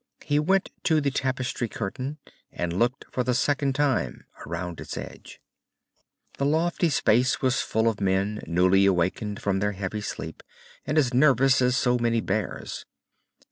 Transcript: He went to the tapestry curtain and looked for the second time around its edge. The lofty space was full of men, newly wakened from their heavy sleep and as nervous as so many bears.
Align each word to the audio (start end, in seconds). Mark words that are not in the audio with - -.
He 0.23 0.39
went 0.39 0.71
to 0.85 0.99
the 0.99 1.11
tapestry 1.11 1.69
curtain 1.69 2.17
and 2.51 2.73
looked 2.73 3.05
for 3.11 3.23
the 3.23 3.35
second 3.35 3.75
time 3.75 4.25
around 4.47 4.81
its 4.81 4.97
edge. 4.97 5.39
The 6.39 6.43
lofty 6.47 6.89
space 6.89 7.39
was 7.43 7.61
full 7.61 7.87
of 7.87 8.01
men, 8.01 8.41
newly 8.47 8.89
wakened 8.89 9.43
from 9.43 9.59
their 9.59 9.73
heavy 9.73 10.01
sleep 10.01 10.41
and 10.87 10.97
as 10.97 11.13
nervous 11.13 11.61
as 11.61 11.77
so 11.77 11.99
many 11.99 12.19
bears. 12.19 12.83